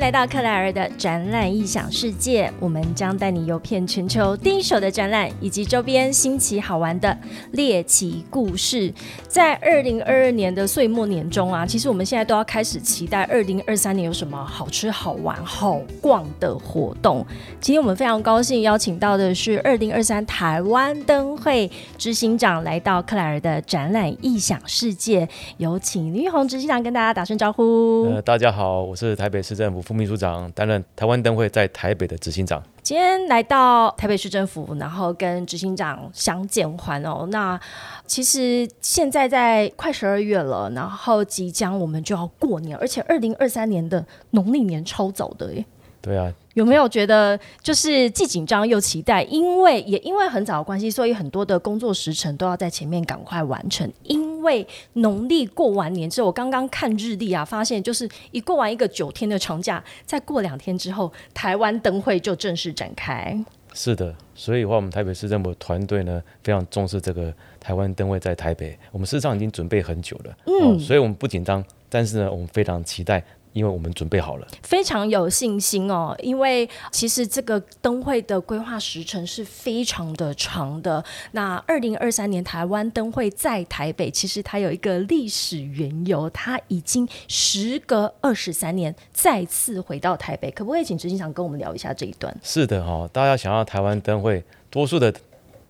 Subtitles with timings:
[0.00, 7.16] 来到克莱尔的展览异想世界，我们将带你游遍全球第一手的展览以及周边新奇好玩的
[7.52, 8.90] 猎奇故事。
[9.28, 17.24] 在二零二二年的岁末年中啊，其实我们现在都要开始期待二零二三年有什么好吃、好玩、好逛的活动。
[17.60, 25.28] 今天我们非常高兴邀请到的是二零二三台湾灯会执行长来到克莱尔的展览异想世界，
[25.58, 28.10] 有请林玉红执行长跟大家打声招呼。
[28.10, 32.62] 呃，大家好，我是台北市政府副秘书长，担任台湾灯会在台北的执行长。
[32.82, 37.28] 今天来到台北市政府，然后跟执行长相见欢哦。
[37.30, 37.60] 那
[38.06, 45.64] 其实现在在快十二月了，然后即将我们就要过年，而且二零二三年的农历年超早的耶。
[46.00, 49.22] 对啊，有没有觉得就是既紧张又期待？
[49.24, 53.90] 因为也因为很早的关系，所以很多的工作时程都要在前面赶快完成。
[54.02, 63.38] 因为农历过完年之后，我刚刚看日历啊，发现就是一过完一个九天的长假，再过两天之后，台湾灯会就正式展开。
[63.72, 68.76] 是的，所以的话，我们台北市政府团队呢非常重视这个台湾灯会在台北。
[68.90, 73.22] 我们事实上已经准备很久了，嗯，所以我们不紧张，但是呢，我们非常期待。
[73.52, 76.16] 因为我们准备好了，非常有信心哦。
[76.22, 81.04] 因为其实这个灯会的规划时程是非常的长的。
[81.32, 90.50] 那二零二三年台湾灯会在台北，其实它有一个历史缘由，它已经时隔二十三年再次回到台北。
[90.50, 92.34] 可不可以请执行长跟我们聊一下这一段？
[92.42, 95.12] 是的哈，大家想要台湾灯会，多数的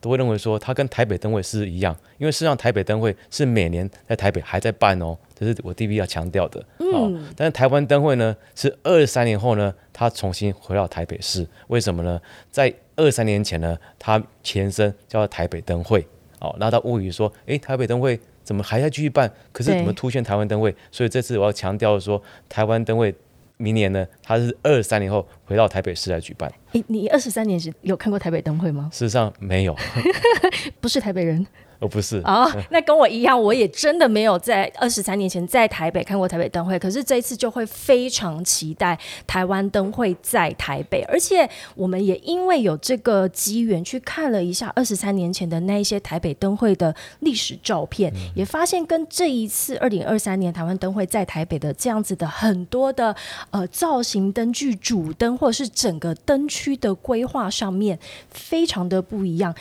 [0.01, 5.17] 都会认为说它跟台北灯会是一样，因为事实上台北灯会是每年在台北还在办哦。
[5.34, 12.21] 这是我第一要强调的，嗯，但是台湾灯会呢，是二三年后呢，它重新回到台北市，为什么呢？
[12.51, 16.06] 在二三年前呢，它前身叫台北灯会，
[16.41, 19.33] 哦，那他误以说，诶，台北灯会怎么还在继续办？
[19.51, 20.75] 可是怎么突现台湾灯会？
[20.93, 23.15] 所以这次我要强调说，台湾灯会
[23.60, 26.50] 明年呢，他是二三年后回到台北市来举办。
[26.72, 28.88] 你你二十三年时有看过台北灯会吗？
[28.91, 29.76] 事实上没有，
[30.81, 31.47] 不是台北人。
[31.80, 32.18] 哦，不是。
[32.20, 53.16] 啊，那跟我一样，我也真的没有在二十三年前在台北看过台北灯会，可是这一次就会非常期待台湾灯会在台北，而且我们也因为有这个机缘去看了一下二十三年前的那一些台北灯会的历史照片，也发现跟这一次二零二三年台湾灯会在台北的这样子的很多的
[53.50, 57.98] 呃造型灯具、主灯或者是整个灯区的规划上面
[58.30, 59.54] 非常的不一样。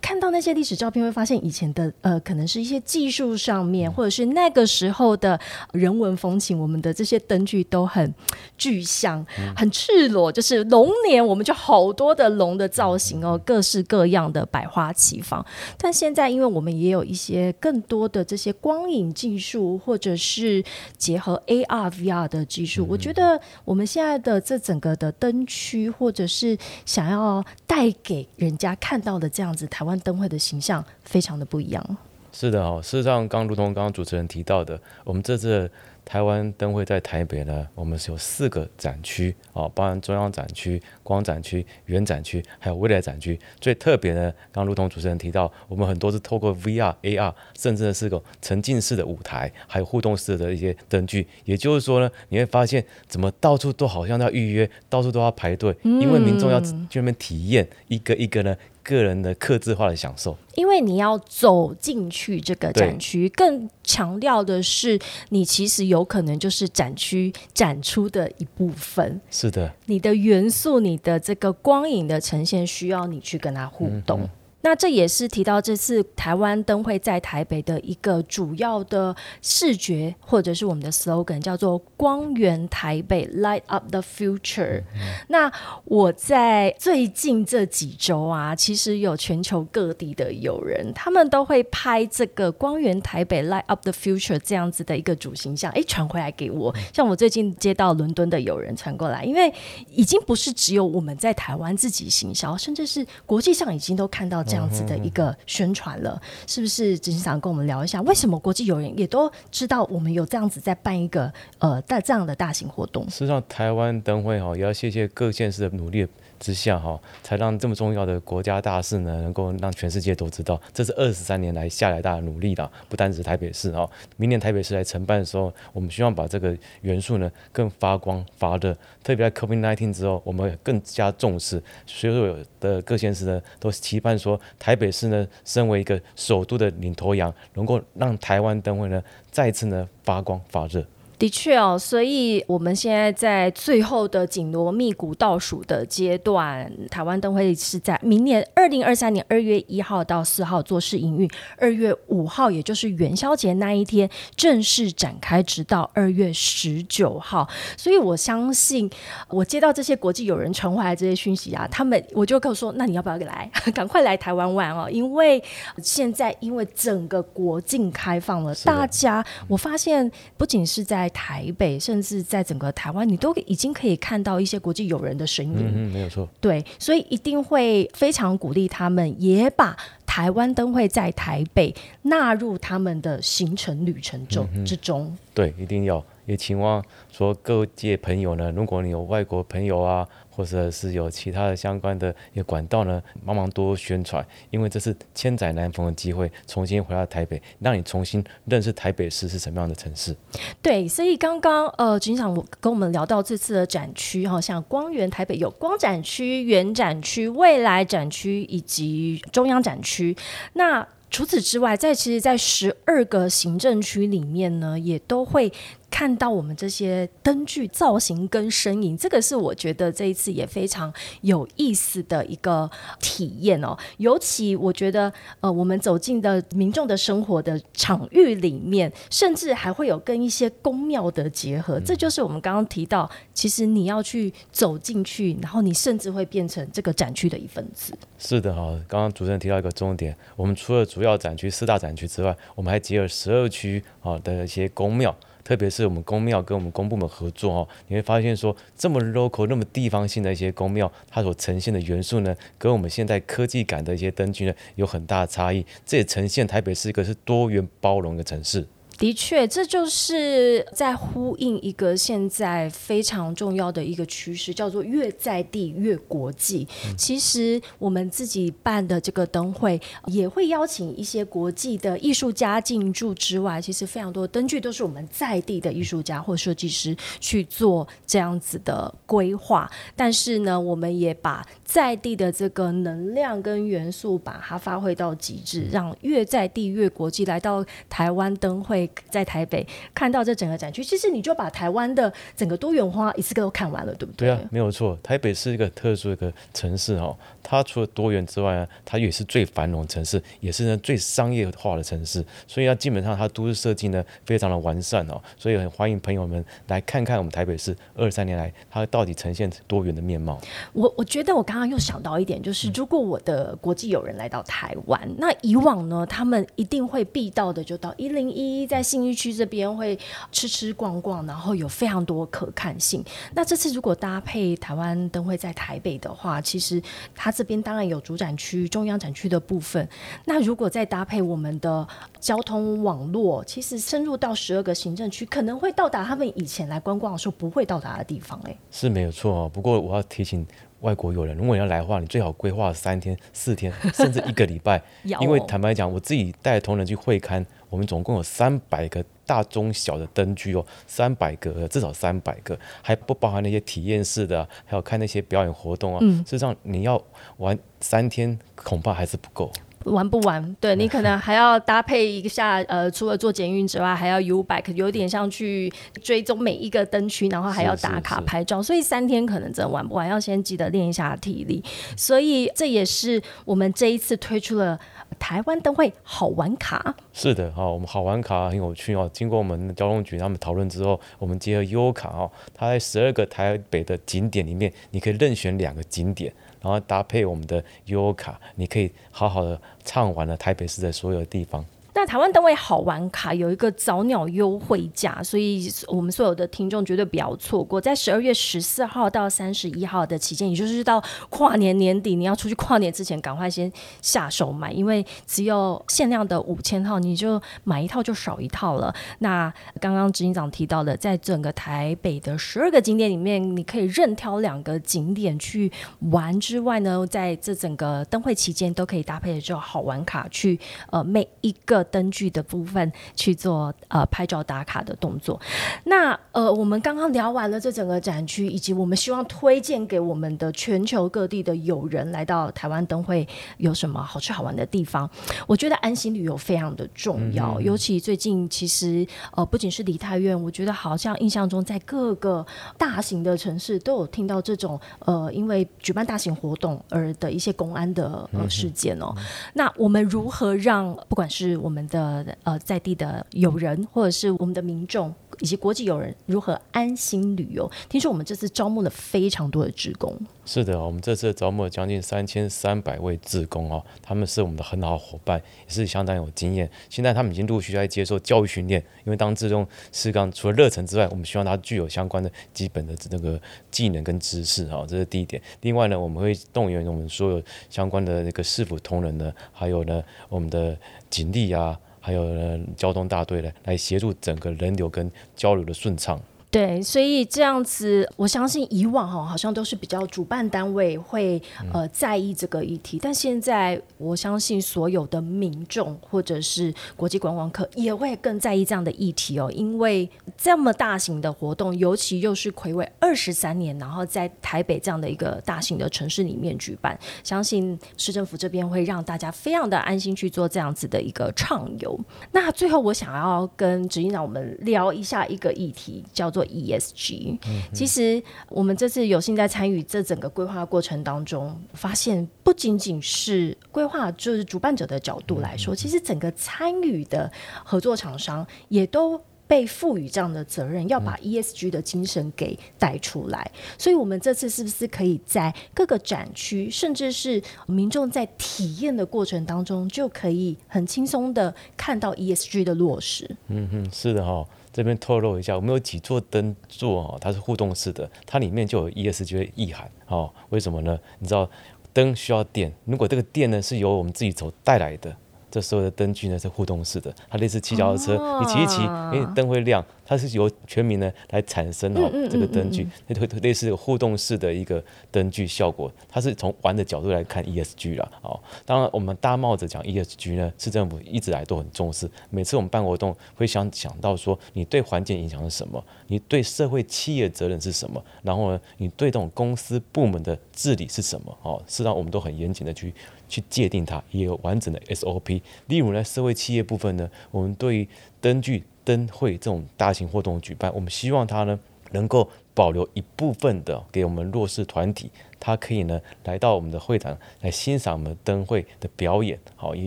[0.00, 5.38] 看到那些历史照片，会发现以前的呃，可能是一些技术上面，或者是那个时候的
[5.72, 8.12] 人文风情，我们的这些灯具都很
[8.56, 10.32] 具象、很赤裸。
[10.32, 15.44] 就是龙年，我们就好多的龙的造型哦，各式各样的百花齐放。
[15.76, 20.64] 但现在，因为我们也有一些更多的这些光影技术，或者是
[20.96, 29.81] 结合 AR、VR 的技术，我觉得我们现在的这整个的灯区，或者是想要带给人家看到的这样子台。
[29.82, 31.84] 台湾灯会的形象非常的不一样。
[32.30, 35.68] 是的哦，事实上，刚如同刚刚主持人提到的，我们这次
[36.04, 43.38] 台湾灯会在台北呢，我们是有四个展区哦，包含中央展区、光展区、原展区，还有未来展区。
[43.60, 51.26] 最特别呢，刚如同主持人提到，我们很多是透过 VR、AR，甚至是个沉浸式的舞台，还有互动式的一些灯具。
[51.44, 58.56] 也就是说呢，你会发现怎么到处都好像要预约，到处都要排队，因为民众要去那边体验一个一个呢。
[58.82, 64.98] 个人的克制化的享受，因为你要走进去这个展区，更强调的是，
[65.30, 69.20] 你其实有可能就是展区展出的一部分。
[69.30, 74.28] 是的，你的元素，你的这个光影的呈现，需要你去跟它互动。
[74.62, 84.84] 那这也是提到这次台湾灯会在台北的一个主要的视觉，或者是我们的 slogan，叫做“光源台北 Light Up the Future”。
[85.28, 85.50] 那
[85.84, 96.72] 我在最近这几周啊，其实有全球各地的友人，他们都会拍这个“光源台北 Light Up the Future” 这样子的一个主形象，哎，传回来给我。
[96.92, 99.52] 像我最近接到伦敦的友人传过来，因为
[99.90, 104.40] 已经不是只有我们在台湾自己行销，甚至是国际上已经都看到。
[104.52, 106.98] 这样子的一个宣传了，是不是？
[106.98, 113.08] 执行长跟我们聊一下，为什么国际友人也都知道我们有这样子在办一个呃大这样的大型活动？
[113.08, 116.06] 实际上，台湾灯会哈也要谢谢各县市的努力。
[116.42, 120.60] 之下哈，才让这么重要的国家大事呢，能够让全世界都知道。
[120.74, 123.88] 这是二十三年来下来大的努力的，不单指台北市哈。
[124.16, 128.76] 明年台北市来承办的时候，我们希望把这个元素呢更发光发热。
[129.04, 139.00] 特别在 COVID-19 之后，我们更加重视，所有的各县市呢都期盼说，台北市呢身为一个首都的领头羊，能够让台湾灯会呢
[139.30, 140.84] 再次呢发光发热。
[141.22, 157.48] 的确哦，所以我们现在在最后的紧锣密鼓倒数的阶段，台湾灯会是在明年二零二三年二月一号到四号做试营运，二月五号也就是元宵节那一天正式展开，直到二月十九号。
[157.76, 158.90] 所以我相信，
[159.28, 164.90] 我接到这些国际友人传回来这些讯息啊，他们我就跟我说，那你要不要来， 赶快来台湾玩哦？
[164.90, 165.40] 因为
[165.80, 175.72] 现在因为整个国境开放了，大家我发现不仅是在台北，甚至在整个台湾，你都已经可以看到一些国际友人的身影。
[175.74, 176.28] 嗯，没有错。
[176.40, 185.16] 对，所以一定会非常鼓励他们，也把台湾灯会在台北纳入他们的行程旅程中之中。
[185.32, 186.04] 对，一定要。
[186.26, 190.08] 也期望说各界朋友呢，如果你有外国朋友啊。
[190.34, 200.16] 或者是有其他的相关的一个管道呢，帮忙多宣传，因为这是千载难逢的机会，重新回到台北，让你重新认识台北市是什么样的城市。
[200.62, 210.16] 对，所以刚刚呃，局长跟我们聊到这次的展区哈，像光源台北有光展区、原展区、未来展区以及中央展区，
[210.54, 210.88] 那。
[211.10, 215.52] 除此之外，在其实，在十二个行政区里面呢，也都会
[215.92, 218.96] 看到我们这些灯具造型跟身影。
[218.96, 222.68] 这个是我觉得这一次也非常有意思的一个
[222.98, 223.76] 体验哦。
[223.98, 231.78] 尤其我觉得，呃，我们走进的民众的生活的场域里面，甚至还会有跟一些宫庙的结合。
[231.78, 237.92] 这就是我们刚刚提到，其实你要去走进去，然后你甚至会变成这个展区的一份子。
[238.18, 258.66] 是的哈，刚刚主持人提到一个重点，我们除了主要展区四大展区之外，我们还结合十二区啊的一些宫庙，特别是我们公庙跟我们公部门合作哦，你会发现说这么 local 那么地方性的一些公庙，它所呈现的元素呢，跟我们现在科技感的一些灯具呢有很大的差异，这也呈现台北是一个是多元包容的城市。
[259.02, 266.68] 的确，这就是在呼应一个现在非常重要的一个趋势，叫做越在地越国际。
[266.96, 279.68] 其实我们自己办的这个灯会，也会邀请一些国际的艺术家进驻之外，其实非常多灯具都是我们在地的艺术家或设计师去做这样子的规划。
[279.96, 288.88] 但是呢，我们也把在地的这个能量跟元素，把它发挥到极致，让越在地越国际来到台湾灯会。
[289.10, 294.28] 在台北看到这整个展区，其实你就把台湾的整个多元化一次都看完了，对不对？
[294.28, 294.98] 对啊，没有错。
[295.02, 302.22] 台北是一个特殊的一个城市哦，它除了多元之外呢，它也是最繁荣城市，也是呢最商业化的城市。
[302.46, 310.38] 所以它基本上它都市设计呢非常的完善哦，所以很欢迎朋友们来看看我们台北市二三年来它到底呈现多元的面貌。
[310.74, 318.81] 我我觉得我刚刚又想到一点，就是如果我的国际友人来到台湾，那以往呢他们一定会必到的就到一零一在。
[318.82, 319.98] 信义区这边会
[320.30, 323.04] 吃吃逛逛，然后有非常多可看性。
[323.34, 326.82] 那这次如果搭配台湾灯会在台北的话，其实
[327.14, 329.88] 它这边当然有主展区、中央展区的部分。
[330.24, 331.86] 那如果再搭配我们的
[332.20, 338.40] 交通网络，其实深入到十二个行政区，可能会到达他们以前来观光的时候不会到达的地方。
[338.44, 339.50] 哎，是没有错哦。
[339.52, 340.46] 不过我要提醒。
[340.82, 344.82] 外国友人，如果你要来的话，你最好规划三天、四天，甚至一个礼拜。
[345.20, 356.00] 因为坦白讲，我自己带同仁去会勘，我们总共有三百个大、中、小的灯具哦，三百个，至少三百个，还不包含那些体验式的，还有看那些表演活动啊。
[356.00, 357.02] 事实上，你要
[357.38, 359.50] 玩三天，恐怕还是不够。
[359.84, 360.56] 玩不完？
[360.60, 365.72] 对你可能还要搭配一下， 呃，除了做捷运之外，还要 U bike，有点像去
[366.02, 371.62] 追踪每一个灯区，然后还要打卡拍照，所以三天可能真的玩不完，要先记得练一下体力。
[371.96, 374.78] 所以这也是我们这一次推出了
[375.18, 376.94] 台湾灯会好玩卡。
[377.12, 379.10] 是的，哈，我们好玩卡很有趣哦。
[379.12, 386.32] 经过我们交通局他们讨论之后，我们结合 U 卡哦，它在十二个台北的景点里面，你可以任选两个景点。
[386.62, 391.64] 然后搭配我们的优卡，你可以好好的畅玩了台北市的所有地方。
[391.94, 397.78] 那台湾灯会好玩卡有一个早鸟优惠价，所以我们所有的听众绝对不要错过。
[397.78, 403.70] 在十二月十四号到三十一号的期间，也就是到跨年年底，你要出去跨年之前，赶快先
[404.00, 408.94] 下手买，因为只有限量的五千套，你就买一套就少一套了。
[409.18, 415.70] 那刚刚执行长提到的，在整个台北的十二个景点里面，你可以任挑两个景点去
[416.10, 420.58] 玩之外呢，在这整个灯会期间都可以搭配着好玩卡去，
[420.90, 421.81] 呃，每一个。
[421.82, 425.40] 着灯具的部分去做呃拍照打卡的动作。
[425.84, 433.26] 那呃，我们刚刚聊完了这整个展区，以及我们希望推荐给我们的全球各地的友人来到台湾灯会
[433.58, 435.08] 有什么好吃好玩的地方。
[435.46, 442.44] 我觉得安心旅游非常的重要，尤其最近其实呃不仅是梨泰院，我觉得好像印象中在各个
[442.76, 449.14] 大型的城市都有听到这种呃因为举办大型活动而的一些公安的呃事件哦。
[449.54, 455.14] 那我们如何让不管是我们我们的呃在地的友人，或者是我们的民众？
[455.40, 457.70] 以及国际友人如何安心旅游？
[457.88, 460.16] 听说我们这次招募了非常多的职工。
[460.44, 466.68] 是的，我们这次招募了将近三千三百位职工哦，他们是我们的很好的伙伴，也是相当有经验。
[466.90, 475.40] 现在他们已经陆续在接受教育训练，因为当自动四岗除了热忱之外，我们希望他具有相关的基本的这个技能跟知识哈，这是第一点。
[475.60, 480.76] 另外呢，我们会动员我们所有相关的那个市府同仁呢，还有呢我们的
[481.08, 481.78] 警力啊。
[482.02, 486.20] 还有交通大队呢，来协助整个人流跟交流的顺畅。
[486.52, 491.40] 对，所以这样子，我相信以往哈好像都是比较主办单位会
[491.72, 500.06] 呃在意这个议题，但现在我相信所有的民众或者是国际观光客也会更在意这样的议题哦，因为
[500.36, 511.98] 这么大型的活动，尤其又是魁违二十三年，然后在台北这样的一个大型的城市里面举办，相信市政府这边会让大家非常的安心去做这样子的一个畅游。
[512.32, 516.41] 那最后我想要跟执行长我们聊一下一个议题，叫做。
[516.46, 517.38] ESG，
[517.72, 527.30] 其实我们这次有幸在参与这整个规划过程当中，发现不仅仅是规划，就是主办者的角度来说，其实整个参与的
[527.64, 533.50] 合作厂商也都被赋予这样的责任，要把 ESG 的精神给带出来。
[533.76, 543.28] 所以，我们这次是不是可以在各个展区，甚至是民众在体验的过程当中，就可以很轻松的看到 ESG 的落实？
[543.48, 544.46] 嗯哼，是的哈。
[544.72, 550.32] 这边透露一下，我们有几座灯座哦，它是互动式的，它里面就有 ESG 的意涵哦。
[550.50, 550.98] 为什么呢？
[551.18, 551.48] 你知道
[551.92, 555.14] 灯需要电，如果这个电呢是由我们自己走带来的。
[555.50, 559.84] 这所有的灯具呢是互动式的，它类似骑脚踏车，你骑一骑，哎，灯会亮。
[560.12, 565.90] 它是由全民呢来产生哦这个灯具，类类似互动式的一个灯具效果。
[566.06, 568.38] 它是从玩的角度来看 ESG 了哦。
[568.66, 572.10] 当然，我们大帽子讲 ESG 呢，市政府一直来都很重视。
[572.28, 575.82] 每次我们办活动会想想到说，你对环境影响是什么？
[576.08, 578.04] 你对社会企业责任是什么？
[578.22, 581.34] 然后呢，你对这种公司部门的治理是什么？
[581.42, 582.92] 哦，事实上我们都很严谨的去。
[583.28, 585.40] 去界定它，也有完整的 SOP。
[585.68, 587.88] 例如呢，社会企业部分呢，我们对于
[588.20, 591.58] 灯具灯会这种大型活动举办，我们希望它呢
[591.90, 599.86] 能够保留一部分的给我们弱势团体，它可以呢来到我们的会场来欣赏我们灯会的表演，好，也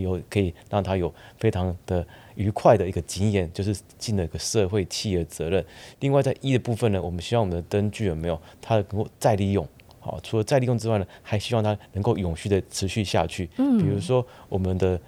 [0.00, 5.64] 有可以让他有非常的愉快的一个经验，就是尽了一个社会企业责任。
[6.00, 9.66] 另外在一的部分呢，我们希望我们的灯具有没有它能够再利用。
[9.98, 13.48] 好，除了再利用之外呢，还希望它能够永续的持续下去。
[13.58, 15.00] 嗯，比如说我们的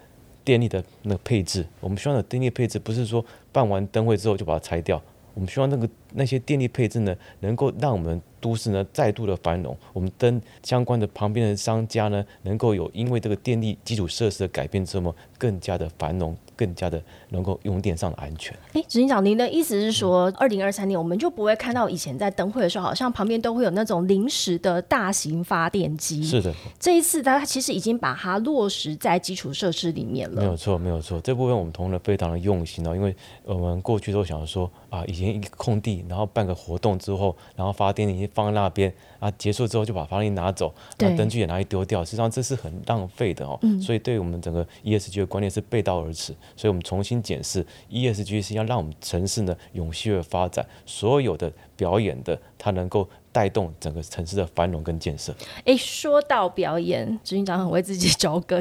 [0.49, 4.99] 电力的那个配置，我们希望的电力配置不是说办完灯会之后就把它拆掉，
[5.35, 9.75] 我们希望那个那些电力配置呢，能够让我们都市呢再度的繁荣。
[9.93, 16.35] 我们灯相关的旁边的商家呢，能够有因为这个电力基础设施的改变之后，更加的繁荣。
[16.59, 18.53] 更加的能够用电上的安全。
[18.73, 26.21] 哎，执行长，您的意思是说，二零二三年我们就不会看到以前在灯会的时候，好像旁边都会有那种临时的大型发电机。
[26.21, 30.41] 是的，这一次它其实已经把它落实在基础设施里面了。
[30.41, 43.57] 没有错，没有错，这部分我们同仁非常的用心哦，因为我们过去都想说啊，以前一个空地，然后办个活动之后，然后发电机放在那边啊，结束之后就把发电机拿走，那灯具也拿去丢掉，实际上这是很浪费的哦。
[43.61, 43.81] 嗯。
[43.81, 46.33] 所以对我们整个 ESG 的观念是背道而驰。
[46.55, 53.07] 所以我们重新检视 ESG 是要让我们城市呢永续的发展，所有的表演的它能够。
[53.31, 55.33] 带动整个城市的繁荣跟建设。
[55.65, 58.59] 哎，说到表演，执行长很为自己找梗。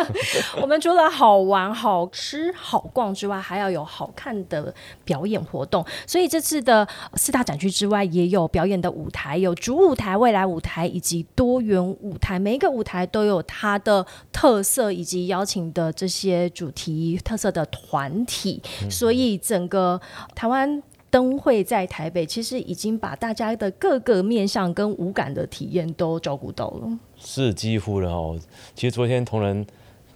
[0.60, 4.72] 我们除了好玩、好吃、好逛之外，还要有好看的
[5.04, 5.84] 表演活动。
[6.06, 12.38] 所以这次的四大展区之外，也有表演的舞台，有主舞台、未来舞台以及多元舞台。
[12.38, 18.62] 每一个舞台都有它的特色，以及邀请的这些主题特色的团体。
[18.88, 20.00] 所以整个
[20.34, 20.82] 台湾。
[21.14, 26.98] 灯会在台北，其实已经把大家的各个面向跟无感的体验都照顾到了。
[27.16, 28.36] 是几乎了哦。
[28.74, 29.64] 其实昨天同仁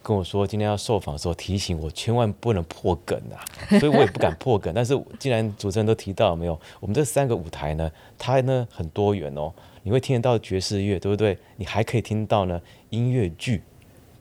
[0.02, 3.38] 跟我说，今天要受访的时候提醒我，千万不能破梗啊，
[3.78, 4.74] 所以我也不敢破梗。
[4.74, 7.88] 但是既然主持人都提到没有，我们这三个舞台呢，
[8.18, 9.52] 它呢很多元哦。
[9.84, 11.38] 你会听得到爵士乐，对不对？
[11.58, 13.62] 你还可以听到呢音乐剧、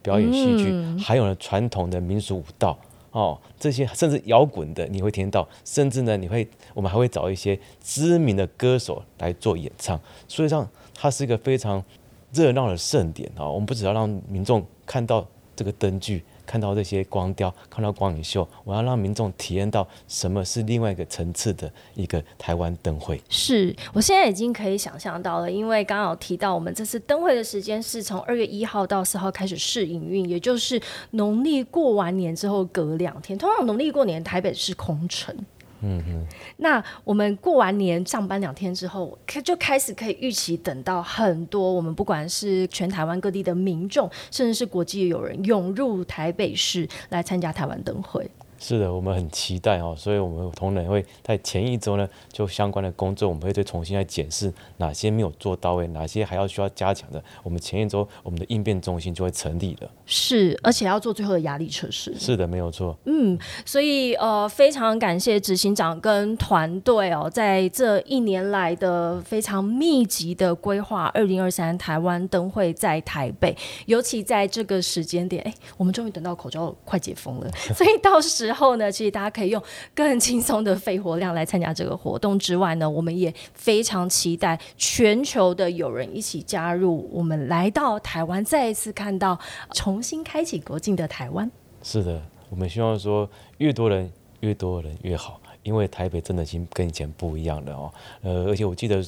[0.03, 0.71] 表演戏剧，
[1.03, 2.77] 还有呢传统的民俗舞蹈。
[3.17, 11.83] 哦，这些甚至摇滚的你会听到，甚至呢你会我们还会找一些知名的歌手来做演唱，所以上它是一个非常
[12.31, 13.49] 热闹的盛典啊！
[13.49, 16.23] 我们不只要让民众看到这个灯具。
[16.47, 23.21] 看到这些光雕，看到光影秀，我要让民众体验到什么是另外一个层次的一个台湾灯会。
[23.29, 33.37] 是我现在已经可以想象到了，因为刚刚有提到，我们这次灯会的时间是从二月一号到四号开始试营运，也就是农历过完年之后隔两天。
[33.37, 35.35] 通常农历过年台北是空城。
[35.81, 36.25] 嗯哼，
[36.57, 48.29] 那我们过完年上班两天之后，开就开始可以预期等到很多我们不管是全台湾各地的民众，甚至是国际友人涌入台北市来参加台湾灯会。
[48.59, 57.23] 是的，我们很期待哦，所以我们同仁会在前一周呢，就相关的工作，我们会再重新来检视哪些没有做到位，哪些还要需要加强的。
[57.43, 59.89] 我们前一周我们的应变中心就会成立了。
[60.05, 62.13] 是，而且要做最后的压力测试。
[62.17, 62.97] 是的，没有错。
[63.05, 78.46] 嗯，所以呃，非常感谢执行长跟团队哦，在这一年来的非常密集的规划，二零二三台湾灯会在台北，尤其在这个时间点，哎，我们终于等到口罩快解封了，所以到时。
[78.47, 79.61] 之后呢，其实大家可以用
[79.93, 82.39] 更轻松的肺活量来参加这个活动。
[82.39, 89.37] 之外呢，我们也非常期待全球的友人一起加入，我们来到台湾，再一次看到
[89.73, 91.51] 重新开启国境的台湾。
[91.83, 97.91] 是的，我们希望说越多人越多人越好，因为台北真的已经跟以前不一样了哦。
[98.21, 99.03] 呃，而且我记得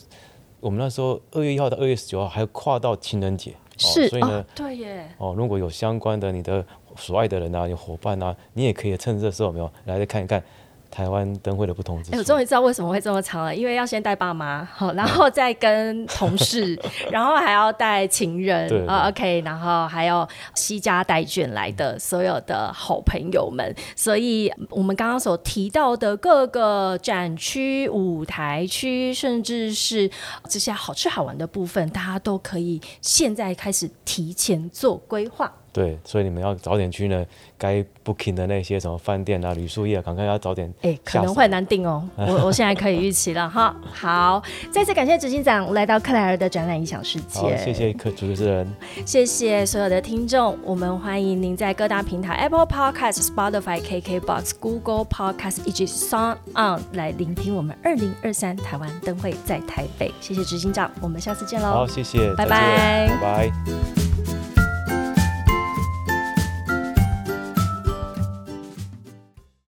[0.60, 5.09] 我们那时候二月一号到二月十九号还跨到情人节，是，所以呢，对耶。
[5.17, 6.63] 哦，如果有相关的你的。
[6.95, 10.43] 所爱的人啊，有伙伴啊，你也可以趁这时候没有来再看一看。
[10.91, 12.17] 台湾灯会的不同之处。
[12.17, 16.79] 我终于知道为什么会这么长了，因为要先带爸妈，好，然后再跟同事，
[17.12, 23.74] 然后还要带情人啊，OK，然后还有西家带眷来的所有的好朋友们。
[23.96, 30.10] 所以，我们刚刚所提到的各个展区、舞台区，甚至是
[30.50, 35.51] 这些好吃好玩的部分，大家都可以现在开始提前做规划。
[35.72, 37.26] 对，所以你们要早点去呢。
[37.58, 40.74] 该 booking 的那些什么饭店啊、旅宿业，赶快要早点。
[40.82, 42.08] 哎，可能会难定哦。
[42.16, 43.75] 我我现在可以预期了哈。
[43.92, 47.58] 好，再次感谢执行长来到克莱尔的展览一小世界。
[47.58, 48.66] 谢谢客主持人。
[49.05, 60.14] 谢谢所有的听众，我们欢迎您在各大平台 Apple Podcast、Spotify、KKBox、Google Podcast 以及 Sound On 来聆听我们二零二三台湾灯会在台北。
[60.22, 61.68] 谢谢执行长，我们下次见喽。
[61.72, 64.08] 好，谢谢，拜拜，拜拜。